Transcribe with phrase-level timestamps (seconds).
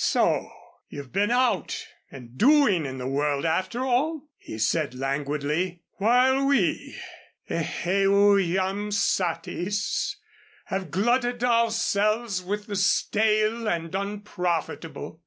[0.00, 0.48] "So
[0.88, 1.76] you've been out
[2.08, 6.94] and doing in the world, after all?" he said, languidly, "while we
[7.50, 10.16] eheu jam satis!
[10.66, 15.20] have glutted ourselves with the stale and unprofitable.